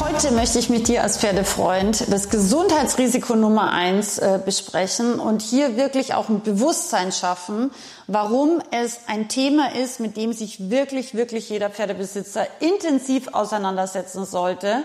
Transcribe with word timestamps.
Heute 0.00 0.30
möchte 0.30 0.60
ich 0.60 0.70
mit 0.70 0.86
dir 0.86 1.02
als 1.02 1.18
Pferdefreund 1.18 2.12
das 2.12 2.28
Gesundheitsrisiko 2.28 3.34
Nummer 3.34 3.72
eins 3.72 4.18
äh, 4.18 4.38
besprechen 4.42 5.18
und 5.18 5.42
hier 5.42 5.76
wirklich 5.76 6.14
auch 6.14 6.28
ein 6.28 6.42
Bewusstsein 6.42 7.10
schaffen, 7.10 7.72
warum 8.06 8.62
es 8.70 9.00
ein 9.08 9.28
Thema 9.28 9.74
ist, 9.74 9.98
mit 9.98 10.16
dem 10.16 10.32
sich 10.32 10.70
wirklich, 10.70 11.14
wirklich 11.14 11.48
jeder 11.48 11.68
Pferdebesitzer 11.68 12.46
intensiv 12.60 13.34
auseinandersetzen 13.34 14.24
sollte 14.24 14.84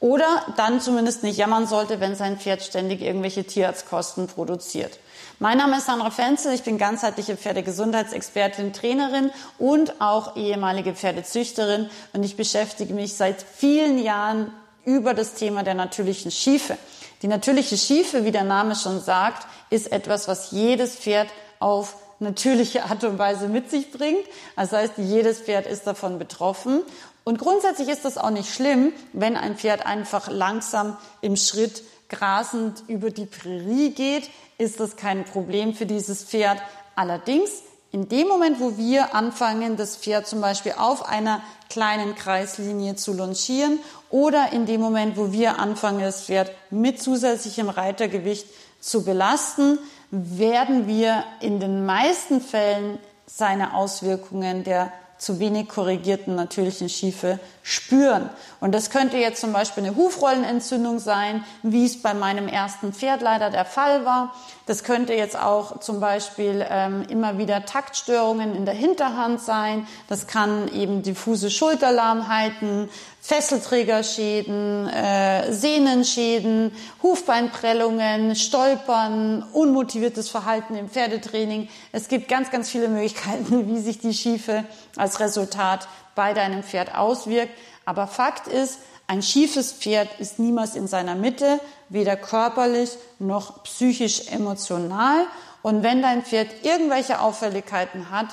oder 0.00 0.44
dann 0.56 0.80
zumindest 0.80 1.22
nicht 1.22 1.38
jammern 1.38 1.66
sollte, 1.66 2.00
wenn 2.00 2.14
sein 2.14 2.38
Pferd 2.38 2.62
ständig 2.62 3.00
irgendwelche 3.00 3.44
Tierarztkosten 3.44 4.26
produziert. 4.26 4.98
Mein 5.40 5.58
Name 5.58 5.78
ist 5.78 5.86
Sandra 5.86 6.10
Fenzel, 6.10 6.54
ich 6.54 6.62
bin 6.62 6.78
ganzheitliche 6.78 7.36
Pferdegesundheitsexpertin, 7.36 8.72
Trainerin 8.72 9.30
und 9.58 10.00
auch 10.00 10.36
ehemalige 10.36 10.94
Pferdezüchterin 10.94 11.90
und 12.12 12.22
ich 12.22 12.36
beschäftige 12.36 12.94
mich 12.94 13.14
seit 13.14 13.42
vielen 13.42 13.98
Jahren 13.98 14.52
über 14.84 15.14
das 15.14 15.34
Thema 15.34 15.62
der 15.62 15.74
natürlichen 15.74 16.30
Schiefe. 16.30 16.76
Die 17.22 17.28
natürliche 17.28 17.76
Schiefe, 17.76 18.24
wie 18.24 18.32
der 18.32 18.44
Name 18.44 18.76
schon 18.76 19.00
sagt, 19.00 19.46
ist 19.70 19.90
etwas, 19.90 20.28
was 20.28 20.50
jedes 20.50 20.94
Pferd 20.94 21.28
auf 21.58 21.96
natürliche 22.20 22.84
Art 22.84 23.04
und 23.04 23.18
Weise 23.18 23.48
mit 23.48 23.70
sich 23.70 23.90
bringt. 23.90 24.24
Das 24.56 24.72
heißt, 24.72 24.94
jedes 24.98 25.40
Pferd 25.40 25.66
ist 25.66 25.86
davon 25.86 26.18
betroffen. 26.18 26.82
Und 27.24 27.38
grundsätzlich 27.38 27.88
ist 27.88 28.04
das 28.04 28.18
auch 28.18 28.30
nicht 28.30 28.52
schlimm, 28.52 28.92
wenn 29.12 29.36
ein 29.36 29.56
Pferd 29.56 29.86
einfach 29.86 30.28
langsam 30.28 30.96
im 31.22 31.36
Schritt 31.36 31.82
grasend 32.08 32.84
über 32.86 33.10
die 33.10 33.26
Prärie 33.26 33.90
geht, 33.90 34.30
ist 34.58 34.78
das 34.78 34.96
kein 34.96 35.24
Problem 35.24 35.74
für 35.74 35.86
dieses 35.86 36.24
Pferd. 36.24 36.58
Allerdings, 36.94 37.50
in 37.92 38.08
dem 38.08 38.28
Moment, 38.28 38.60
wo 38.60 38.76
wir 38.76 39.14
anfangen, 39.14 39.76
das 39.76 39.96
Pferd 39.96 40.26
zum 40.26 40.40
Beispiel 40.40 40.74
auf 40.76 41.08
einer 41.08 41.42
kleinen 41.70 42.14
Kreislinie 42.14 42.96
zu 42.96 43.12
longieren 43.14 43.78
oder 44.10 44.52
in 44.52 44.66
dem 44.66 44.80
Moment, 44.80 45.16
wo 45.16 45.32
wir 45.32 45.58
anfangen, 45.58 46.00
das 46.00 46.22
Pferd 46.22 46.50
mit 46.70 47.02
zusätzlichem 47.02 47.68
Reitergewicht 47.68 48.46
zu 48.80 49.04
belasten, 49.04 49.78
werden 50.14 50.86
wir 50.86 51.24
in 51.40 51.58
den 51.58 51.84
meisten 51.84 52.40
Fällen 52.40 52.98
seine 53.26 53.74
Auswirkungen 53.74 54.62
der 54.62 54.92
zu 55.18 55.38
wenig 55.38 55.68
korrigierten 55.68 56.34
natürlichen 56.34 56.88
Schiefe 56.88 57.38
spüren. 57.62 58.28
Und 58.60 58.72
das 58.72 58.90
könnte 58.90 59.16
jetzt 59.16 59.40
zum 59.40 59.52
Beispiel 59.52 59.84
eine 59.84 59.96
Hufrollenentzündung 59.96 60.98
sein, 60.98 61.44
wie 61.62 61.86
es 61.86 62.00
bei 62.02 62.12
meinem 62.12 62.46
ersten 62.46 62.92
Pferd 62.92 63.22
leider 63.22 63.50
der 63.50 63.64
Fall 63.64 64.04
war. 64.04 64.34
Das 64.66 64.84
könnte 64.84 65.14
jetzt 65.14 65.38
auch 65.38 65.80
zum 65.80 66.00
Beispiel 66.00 66.64
ähm, 66.68 67.04
immer 67.08 67.38
wieder 67.38 67.64
Taktstörungen 67.64 68.54
in 68.54 68.64
der 68.64 68.74
Hinterhand 68.74 69.40
sein. 69.40 69.86
Das 70.08 70.26
kann 70.26 70.68
eben 70.74 71.02
diffuse 71.02 71.50
Schulterlahmheiten, 71.50 72.88
Fesselträgerschäden, 73.20 74.86
äh, 74.88 75.50
Sehnenschäden, 75.50 76.72
Hufbeinprellungen, 77.02 78.36
Stolpern, 78.36 79.42
unmotiviertes 79.52 80.28
Verhalten 80.28 80.76
im 80.76 80.90
Pferdetraining. 80.90 81.68
Es 81.92 82.08
gibt 82.08 82.28
ganz, 82.28 82.50
ganz 82.50 82.68
viele 82.68 82.88
Möglichkeiten, 82.88 83.68
wie 83.74 83.80
sich 83.80 83.98
die 83.98 84.12
Schiefe 84.12 84.64
als 85.04 85.20
Resultat 85.20 85.86
bei 86.14 86.32
deinem 86.32 86.62
Pferd 86.62 86.94
auswirkt. 86.94 87.52
Aber 87.84 88.06
Fakt 88.06 88.48
ist, 88.48 88.78
ein 89.06 89.22
schiefes 89.22 89.72
Pferd 89.72 90.08
ist 90.18 90.38
niemals 90.38 90.74
in 90.74 90.86
seiner 90.86 91.14
Mitte, 91.14 91.60
weder 91.90 92.16
körperlich 92.16 92.96
noch 93.18 93.62
psychisch 93.64 94.28
emotional. 94.28 95.26
Und 95.62 95.82
wenn 95.82 96.00
dein 96.00 96.24
Pferd 96.24 96.48
irgendwelche 96.62 97.20
Auffälligkeiten 97.20 98.10
hat, 98.10 98.28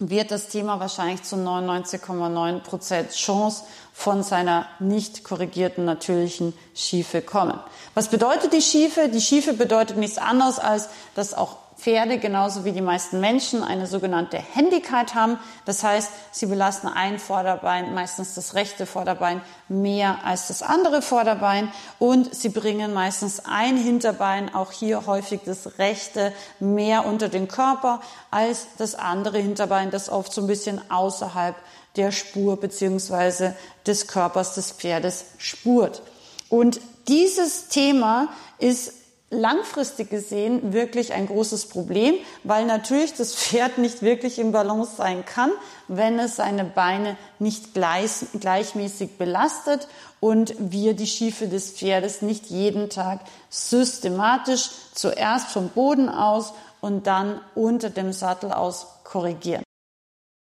wird 0.00 0.32
das 0.32 0.48
Thema 0.48 0.80
wahrscheinlich 0.80 1.22
zu 1.22 1.36
99,9 1.36 2.58
Prozent 2.60 3.12
Chance 3.12 3.62
von 3.92 4.24
seiner 4.24 4.66
nicht 4.80 5.22
korrigierten 5.22 5.84
natürlichen 5.84 6.52
Schiefe 6.74 7.22
kommen. 7.22 7.60
Was 7.94 8.08
bedeutet 8.08 8.52
die 8.52 8.62
Schiefe? 8.62 9.08
Die 9.08 9.20
Schiefe 9.20 9.52
bedeutet 9.52 9.98
nichts 9.98 10.18
anderes 10.18 10.58
als, 10.58 10.88
dass 11.14 11.34
auch 11.34 11.58
Pferde 11.82 12.18
genauso 12.18 12.64
wie 12.64 12.70
die 12.70 12.80
meisten 12.80 13.18
Menschen 13.18 13.64
eine 13.64 13.88
sogenannte 13.88 14.38
Handicap 14.38 15.14
haben. 15.14 15.36
Das 15.64 15.82
heißt, 15.82 16.12
sie 16.30 16.46
belasten 16.46 16.86
ein 16.86 17.18
Vorderbein, 17.18 17.92
meistens 17.92 18.34
das 18.34 18.54
rechte 18.54 18.86
Vorderbein, 18.86 19.40
mehr 19.68 20.24
als 20.24 20.46
das 20.46 20.62
andere 20.62 21.02
Vorderbein 21.02 21.72
und 21.98 22.32
sie 22.32 22.50
bringen 22.50 22.94
meistens 22.94 23.42
ein 23.44 23.76
Hinterbein, 23.76 24.54
auch 24.54 24.70
hier 24.70 25.06
häufig 25.06 25.40
das 25.44 25.78
rechte, 25.78 26.32
mehr 26.60 27.04
unter 27.04 27.28
den 27.28 27.48
Körper 27.48 28.00
als 28.30 28.68
das 28.78 28.94
andere 28.94 29.38
Hinterbein, 29.38 29.90
das 29.90 30.08
oft 30.08 30.32
so 30.32 30.42
ein 30.42 30.46
bisschen 30.46 30.80
außerhalb 30.88 31.56
der 31.96 32.12
Spur 32.12 32.60
beziehungsweise 32.60 33.56
des 33.88 34.06
Körpers 34.06 34.54
des 34.54 34.70
Pferdes 34.70 35.24
spurt. 35.38 36.02
Und 36.48 36.80
dieses 37.08 37.66
Thema 37.66 38.28
ist 38.58 39.01
langfristig 39.32 40.10
gesehen 40.10 40.72
wirklich 40.72 41.12
ein 41.12 41.26
großes 41.26 41.66
Problem, 41.66 42.14
weil 42.44 42.66
natürlich 42.66 43.14
das 43.14 43.34
Pferd 43.34 43.78
nicht 43.78 44.02
wirklich 44.02 44.38
im 44.38 44.52
Balance 44.52 44.96
sein 44.96 45.24
kann, 45.24 45.50
wenn 45.88 46.18
es 46.18 46.36
seine 46.36 46.64
Beine 46.64 47.16
nicht 47.38 47.74
gleich, 47.74 48.26
gleichmäßig 48.38 49.16
belastet 49.16 49.88
und 50.20 50.54
wir 50.58 50.94
die 50.94 51.06
Schiefe 51.06 51.48
des 51.48 51.70
Pferdes 51.70 52.22
nicht 52.22 52.46
jeden 52.46 52.90
Tag 52.90 53.20
systematisch 53.48 54.70
zuerst 54.94 55.48
vom 55.48 55.70
Boden 55.70 56.08
aus 56.08 56.52
und 56.80 57.06
dann 57.06 57.40
unter 57.54 57.90
dem 57.90 58.12
Sattel 58.12 58.52
aus 58.52 58.86
korrigieren. 59.02 59.64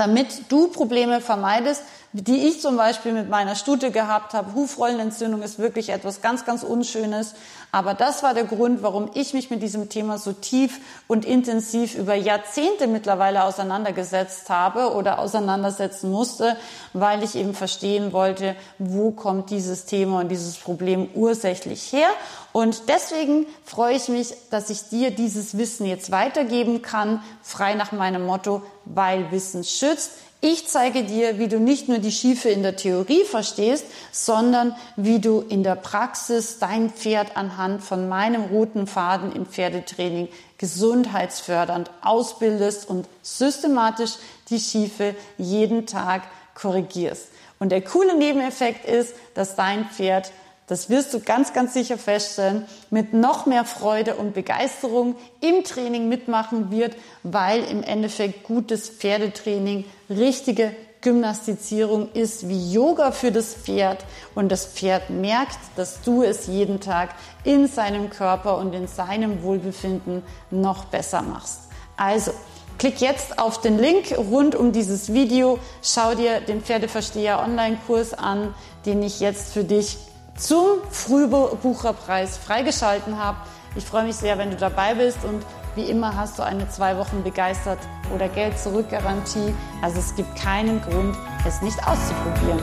Damit 0.00 0.50
du 0.50 0.68
Probleme 0.68 1.20
vermeidest, 1.20 1.82
die 2.12 2.48
ich 2.48 2.62
zum 2.62 2.78
Beispiel 2.78 3.12
mit 3.12 3.28
meiner 3.28 3.54
Stute 3.54 3.90
gehabt 3.90 4.32
habe. 4.32 4.54
Hufrollenentzündung 4.54 5.42
ist 5.42 5.58
wirklich 5.58 5.90
etwas 5.90 6.22
ganz, 6.22 6.46
ganz 6.46 6.62
Unschönes. 6.62 7.34
Aber 7.70 7.92
das 7.92 8.22
war 8.22 8.32
der 8.32 8.44
Grund, 8.44 8.82
warum 8.82 9.10
ich 9.12 9.34
mich 9.34 9.50
mit 9.50 9.62
diesem 9.62 9.90
Thema 9.90 10.16
so 10.16 10.32
tief 10.32 10.80
und 11.06 11.24
intensiv 11.24 11.94
über 11.94 12.14
Jahrzehnte 12.14 12.88
mittlerweile 12.88 13.44
auseinandergesetzt 13.44 14.48
habe 14.48 14.94
oder 14.94 15.18
auseinandersetzen 15.18 16.10
musste, 16.10 16.56
weil 16.94 17.22
ich 17.22 17.36
eben 17.36 17.54
verstehen 17.54 18.12
wollte, 18.12 18.56
wo 18.78 19.10
kommt 19.10 19.50
dieses 19.50 19.84
Thema 19.84 20.20
und 20.20 20.30
dieses 20.30 20.56
Problem 20.56 21.10
ursächlich 21.14 21.92
her. 21.92 22.08
Und 22.52 22.88
deswegen 22.88 23.46
freue 23.64 23.94
ich 23.94 24.08
mich, 24.08 24.34
dass 24.50 24.70
ich 24.70 24.88
dir 24.88 25.12
dieses 25.12 25.58
Wissen 25.58 25.86
jetzt 25.86 26.10
weitergeben 26.10 26.82
kann, 26.82 27.22
frei 27.42 27.74
nach 27.74 27.92
meinem 27.92 28.26
Motto, 28.26 28.62
weil 28.94 29.30
Wissen 29.30 29.64
schützt. 29.64 30.12
Ich 30.42 30.66
zeige 30.68 31.04
dir, 31.04 31.38
wie 31.38 31.48
du 31.48 31.60
nicht 31.60 31.88
nur 31.88 31.98
die 31.98 32.10
Schiefe 32.10 32.48
in 32.48 32.62
der 32.62 32.76
Theorie 32.76 33.24
verstehst, 33.24 33.84
sondern 34.10 34.74
wie 34.96 35.18
du 35.18 35.42
in 35.42 35.62
der 35.62 35.74
Praxis 35.74 36.58
dein 36.58 36.88
Pferd 36.88 37.36
anhand 37.36 37.82
von 37.82 38.08
meinem 38.08 38.44
roten 38.44 38.86
Faden 38.86 39.32
im 39.32 39.44
Pferdetraining 39.44 40.28
gesundheitsfördernd 40.56 41.90
ausbildest 42.00 42.88
und 42.88 43.06
systematisch 43.20 44.12
die 44.48 44.60
Schiefe 44.60 45.14
jeden 45.36 45.84
Tag 45.84 46.22
korrigierst. 46.54 47.28
Und 47.58 47.70
der 47.70 47.82
coole 47.82 48.16
Nebeneffekt 48.16 48.86
ist, 48.86 49.14
dass 49.34 49.56
dein 49.56 49.84
Pferd 49.90 50.32
das 50.70 50.88
wirst 50.88 51.12
du 51.12 51.18
ganz, 51.18 51.52
ganz 51.52 51.74
sicher 51.74 51.98
feststellen, 51.98 52.64
mit 52.90 53.12
noch 53.12 53.44
mehr 53.44 53.64
Freude 53.64 54.14
und 54.14 54.34
Begeisterung 54.34 55.16
im 55.40 55.64
Training 55.64 56.08
mitmachen 56.08 56.70
wird, 56.70 56.94
weil 57.24 57.64
im 57.64 57.82
Endeffekt 57.82 58.44
gutes 58.44 58.88
Pferdetraining 58.88 59.84
richtige 60.08 60.70
Gymnastizierung 61.00 62.12
ist 62.12 62.48
wie 62.48 62.72
Yoga 62.72 63.10
für 63.10 63.32
das 63.32 63.52
Pferd 63.52 64.04
und 64.36 64.48
das 64.52 64.64
Pferd 64.64 65.10
merkt, 65.10 65.58
dass 65.74 66.02
du 66.02 66.22
es 66.22 66.46
jeden 66.46 66.78
Tag 66.78 67.16
in 67.42 67.66
seinem 67.66 68.08
Körper 68.08 68.56
und 68.58 68.72
in 68.72 68.86
seinem 68.86 69.42
Wohlbefinden 69.42 70.22
noch 70.52 70.84
besser 70.84 71.22
machst. 71.22 71.62
Also, 71.96 72.30
klick 72.78 73.00
jetzt 73.00 73.40
auf 73.40 73.60
den 73.60 73.76
Link 73.76 74.16
rund 74.16 74.54
um 74.54 74.70
dieses 74.70 75.12
Video, 75.12 75.58
schau 75.82 76.14
dir 76.14 76.40
den 76.40 76.62
Pferdeversteher 76.62 77.40
Online-Kurs 77.40 78.14
an, 78.14 78.54
den 78.86 79.02
ich 79.02 79.18
jetzt 79.18 79.52
für 79.52 79.64
dich 79.64 79.98
zum 80.36 80.78
Frühbucherpreis 80.90 82.36
freigeschalten 82.38 83.18
habe. 83.18 83.38
Ich 83.76 83.84
freue 83.84 84.04
mich 84.04 84.16
sehr, 84.16 84.38
wenn 84.38 84.50
du 84.50 84.56
dabei 84.56 84.94
bist 84.94 85.24
und 85.24 85.44
wie 85.76 85.84
immer 85.84 86.16
hast 86.16 86.38
du 86.38 86.42
eine 86.42 86.68
zwei 86.68 86.96
Wochen 86.98 87.22
begeistert 87.22 87.78
oder 88.12 88.28
Geld 88.28 88.58
zurück 88.58 88.90
Garantie. 88.90 89.54
Also 89.82 90.00
es 90.00 90.14
gibt 90.16 90.34
keinen 90.36 90.82
Grund, 90.82 91.16
es 91.46 91.62
nicht 91.62 91.78
auszuprobieren. 91.86 92.60